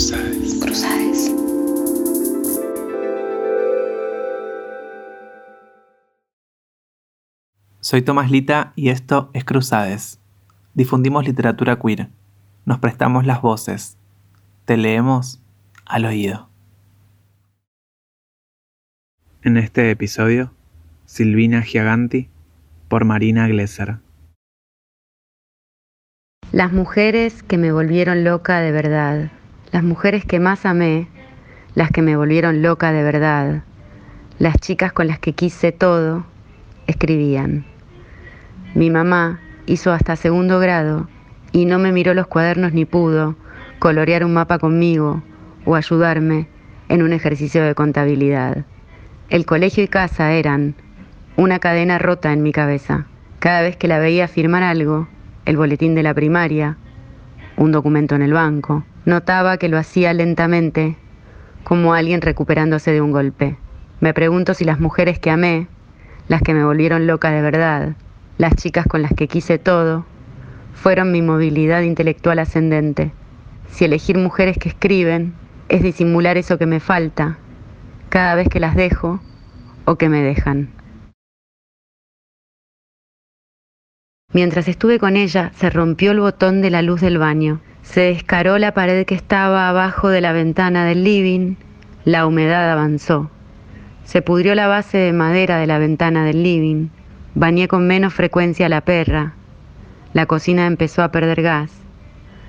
[0.00, 1.30] Cruzades.
[7.80, 10.18] Soy Tomás Lita y esto es Cruzades.
[10.72, 12.08] Difundimos literatura queer.
[12.64, 13.98] Nos prestamos las voces.
[14.64, 15.42] Te leemos
[15.84, 16.48] al oído.
[19.42, 20.54] En este episodio,
[21.04, 22.30] Silvina Giaganti
[22.88, 23.98] por Marina Glesser.
[26.52, 29.32] Las mujeres que me volvieron loca de verdad
[29.72, 31.08] las mujeres que más amé,
[31.74, 33.62] las que me volvieron loca de verdad,
[34.38, 36.24] las chicas con las que quise todo,
[36.86, 37.64] escribían.
[38.74, 41.08] Mi mamá hizo hasta segundo grado
[41.52, 43.36] y no me miró los cuadernos ni pudo
[43.78, 45.22] colorear un mapa conmigo
[45.64, 46.48] o ayudarme
[46.88, 48.64] en un ejercicio de contabilidad.
[49.28, 50.74] El colegio y casa eran
[51.36, 53.06] una cadena rota en mi cabeza.
[53.38, 55.08] Cada vez que la veía firmar algo,
[55.44, 56.76] el boletín de la primaria,
[57.56, 60.96] un documento en el banco, notaba que lo hacía lentamente,
[61.64, 63.56] como alguien recuperándose de un golpe.
[64.00, 65.68] Me pregunto si las mujeres que amé,
[66.28, 67.96] las que me volvieron loca de verdad,
[68.38, 70.06] las chicas con las que quise todo,
[70.74, 73.12] fueron mi movilidad intelectual ascendente.
[73.70, 75.34] Si elegir mujeres que escriben
[75.68, 77.38] es disimular eso que me falta
[78.08, 79.20] cada vez que las dejo
[79.84, 80.70] o que me dejan.
[84.32, 87.60] Mientras estuve con ella, se rompió el botón de la luz del baño,
[87.92, 91.56] se descaró la pared que estaba abajo de la ventana del living,
[92.04, 93.30] la humedad avanzó,
[94.04, 96.88] se pudrió la base de madera de la ventana del living,
[97.34, 99.34] Bañé con menos frecuencia la perra.
[100.12, 101.70] La cocina empezó a perder gas.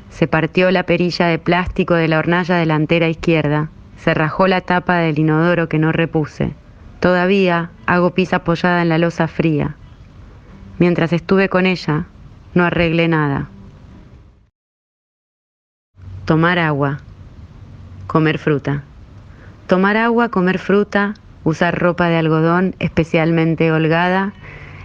[0.10, 3.70] Se partió la perilla de plástico de la hornalla delantera izquierda.
[3.98, 6.54] Se rajó la tapa del inodoro que no repuse.
[7.00, 9.76] Todavía hago pis apoyada en la losa fría.
[10.80, 12.06] Mientras estuve con ella,
[12.56, 13.50] no arreglé nada.
[16.32, 17.02] Tomar agua.
[18.08, 18.86] Comer fruta.
[19.68, 24.32] Tomar agua, comer fruta, usar ropa de algodón especialmente holgada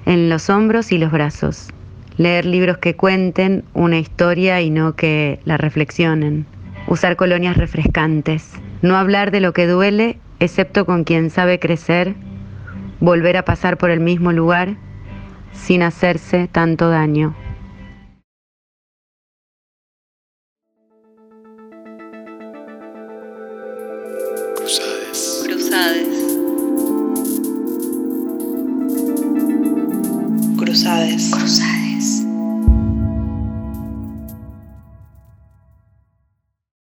[0.07, 1.69] en los hombros y los brazos.
[2.17, 6.47] Leer libros que cuenten una historia y no que la reflexionen.
[6.89, 8.51] Usar colonias refrescantes.
[8.83, 12.17] No hablar de lo que duele excepto con quien sabe crecer.
[12.99, 14.75] Volver a pasar por el mismo lugar
[15.53, 17.37] sin hacerse tanto daño.
[24.67, 25.43] Cruzades.
[25.45, 26.09] Cruzades.
[30.59, 31.31] Cruzades.
[31.31, 31.86] Cruzades.